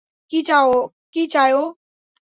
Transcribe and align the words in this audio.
কী 0.31 0.39
চায় 1.29 1.53
ও? 1.53 1.63